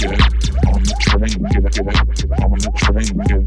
on 0.02 0.82
the 0.82 0.94
train, 1.00 1.46
on 2.42 2.58
the 2.58 2.70
train, 2.76 3.20
I 3.20 3.24
get. 3.28 3.44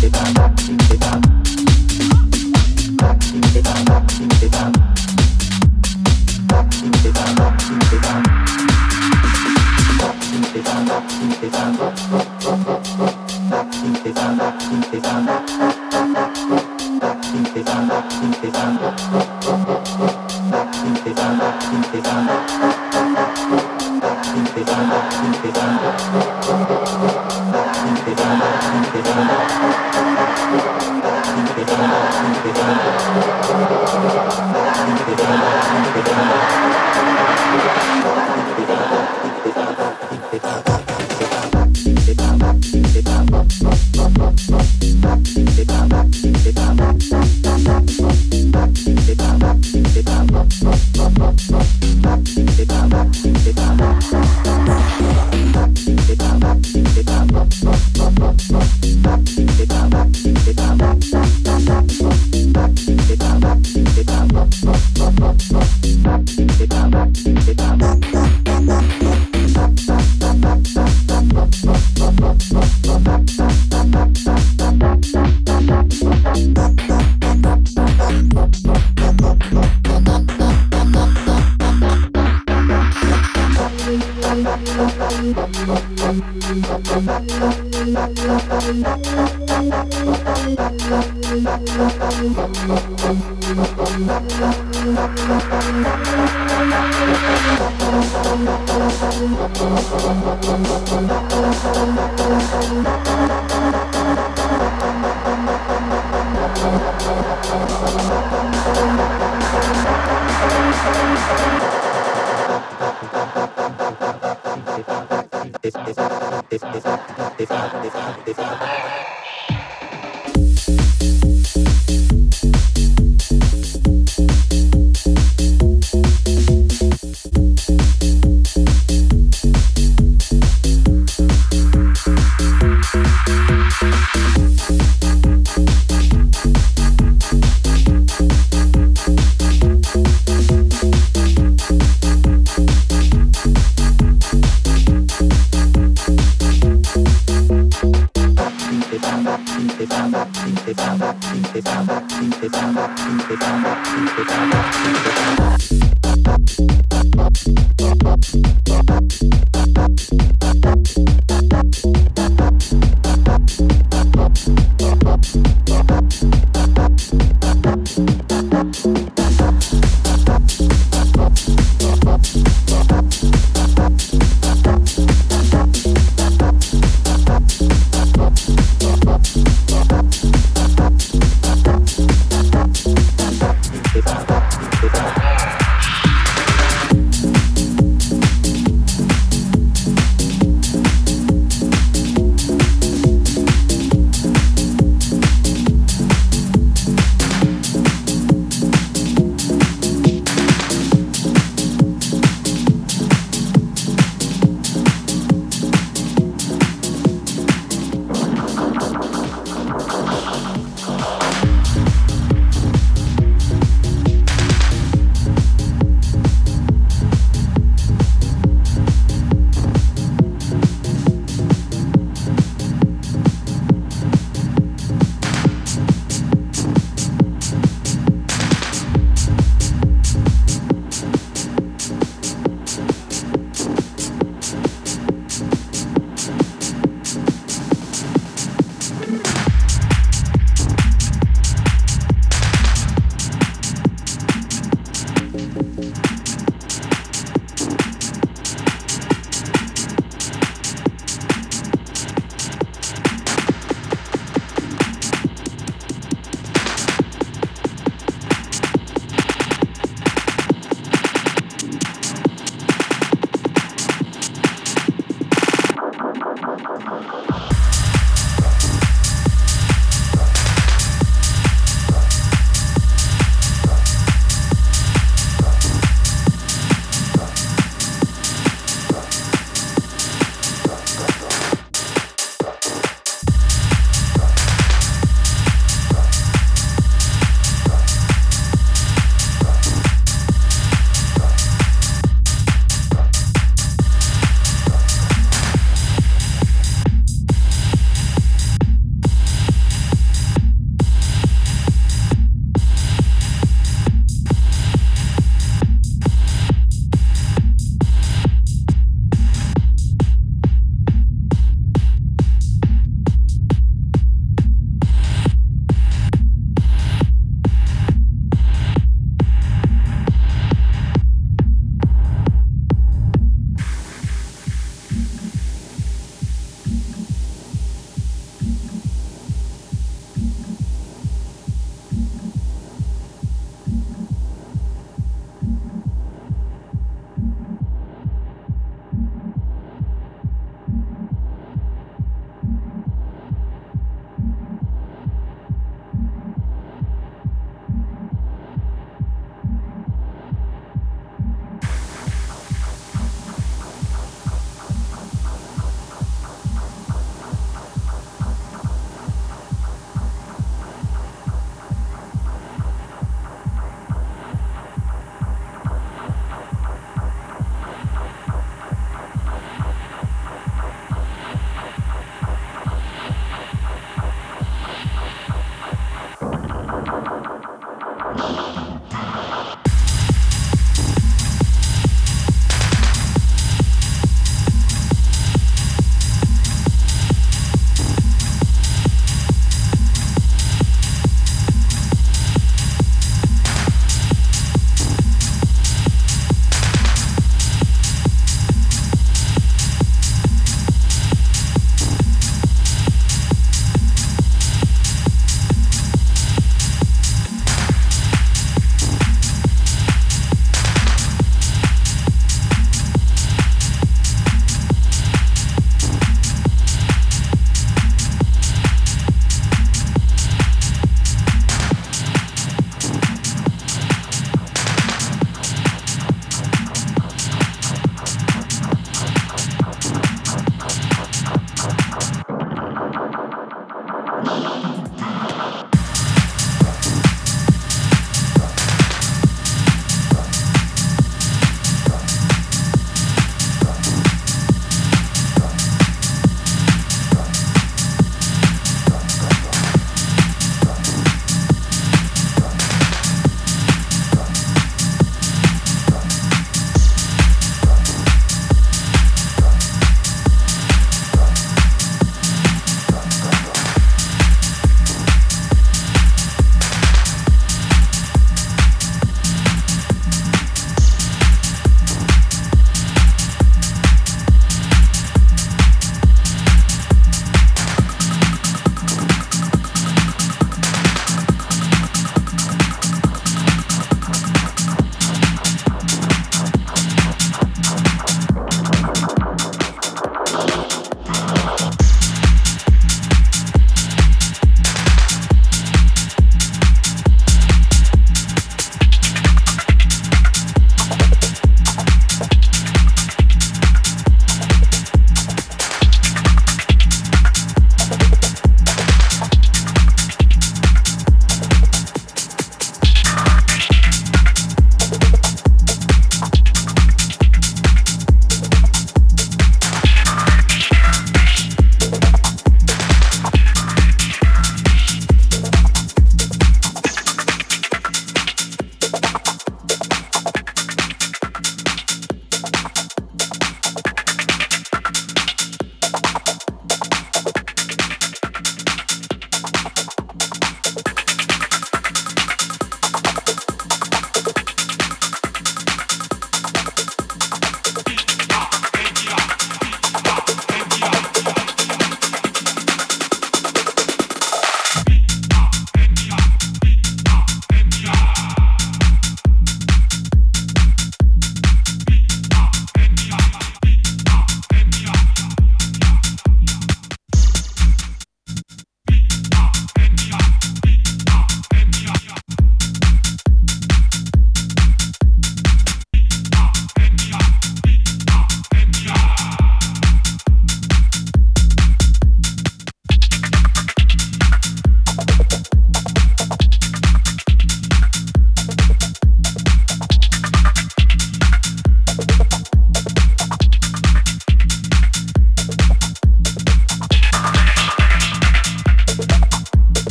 Bye. 0.00 0.47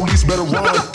Police 0.00 0.24
better 0.24 0.42
run. 0.42 0.93